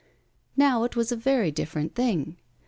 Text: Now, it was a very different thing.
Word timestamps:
Now, 0.57 0.83
it 0.83 0.95
was 0.95 1.11
a 1.11 1.15
very 1.15 1.51
different 1.51 1.93
thing. 1.93 2.37